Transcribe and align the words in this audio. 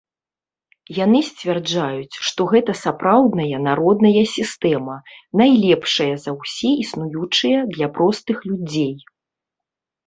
Яны 0.99 1.19
сцвярджаюць, 1.27 2.15
што 2.29 2.41
гэта 2.55 2.71
сапраўдная 2.83 3.59
народная 3.69 4.15
сістэма, 4.35 4.95
найлепшая 5.43 6.11
за 6.25 6.31
ўсе 6.41 6.71
існуючыя 6.87 7.59
для 7.77 7.87
простых 8.01 8.37
людзей. 8.53 8.93